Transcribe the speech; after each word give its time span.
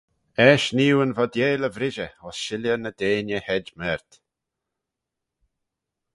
Eisht 0.45 0.71
nee 0.75 0.93
oo 0.93 1.03
yn 1.05 1.13
voteil 1.17 1.61
y 1.67 1.69
vrishey 1.75 2.09
ayns 2.23 2.39
shilley 2.45 2.77
ny 2.79 2.91
deiney 2.99 3.45
hed 3.47 3.71
mayrt. 3.77 4.11